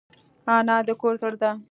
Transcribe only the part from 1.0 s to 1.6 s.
کور زړه ده